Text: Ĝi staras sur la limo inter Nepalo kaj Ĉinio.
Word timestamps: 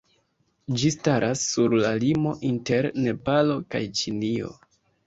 Ĝi 0.83 0.89
staras 0.95 1.43
sur 1.51 1.77
la 1.83 1.93
limo 2.07 2.35
inter 2.53 2.91
Nepalo 3.05 3.63
kaj 3.77 3.85
Ĉinio. 4.03 4.57